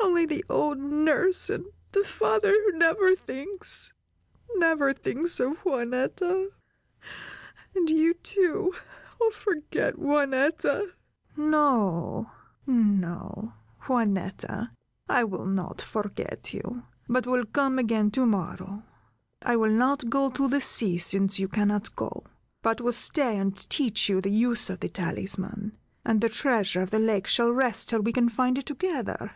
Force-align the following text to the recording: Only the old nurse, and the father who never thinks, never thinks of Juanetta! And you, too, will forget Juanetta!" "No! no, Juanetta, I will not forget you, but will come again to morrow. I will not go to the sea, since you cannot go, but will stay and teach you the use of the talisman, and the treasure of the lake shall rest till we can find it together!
Only 0.00 0.26
the 0.26 0.44
old 0.50 0.78
nurse, 0.78 1.48
and 1.48 1.66
the 1.92 2.02
father 2.04 2.50
who 2.52 2.72
never 2.76 3.14
thinks, 3.14 3.92
never 4.56 4.92
thinks 4.92 5.40
of 5.40 5.62
Juanetta! 5.62 6.48
And 7.74 7.88
you, 7.88 8.14
too, 8.14 8.74
will 9.18 9.30
forget 9.30 9.94
Juanetta!" 9.96 10.92
"No! 11.36 12.30
no, 12.66 13.54
Juanetta, 13.86 14.70
I 15.08 15.24
will 15.24 15.46
not 15.46 15.80
forget 15.80 16.52
you, 16.52 16.82
but 17.08 17.26
will 17.26 17.46
come 17.46 17.78
again 17.78 18.10
to 18.12 18.26
morrow. 18.26 18.82
I 19.42 19.56
will 19.56 19.72
not 19.72 20.10
go 20.10 20.30
to 20.30 20.46
the 20.48 20.60
sea, 20.60 20.98
since 20.98 21.38
you 21.38 21.48
cannot 21.48 21.94
go, 21.96 22.24
but 22.60 22.80
will 22.80 22.92
stay 22.92 23.38
and 23.38 23.56
teach 23.70 24.08
you 24.08 24.20
the 24.20 24.30
use 24.30 24.68
of 24.68 24.80
the 24.80 24.88
talisman, 24.88 25.78
and 26.04 26.20
the 26.20 26.28
treasure 26.28 26.82
of 26.82 26.90
the 26.90 27.00
lake 27.00 27.26
shall 27.26 27.50
rest 27.52 27.88
till 27.88 28.00
we 28.00 28.12
can 28.12 28.28
find 28.28 28.58
it 28.58 28.66
together! 28.66 29.32